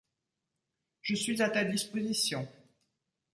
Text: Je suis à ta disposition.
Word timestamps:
Je 1.03 1.13
suis 1.13 1.43
à 1.43 1.49
ta 1.51 1.63
disposition. 1.63 2.47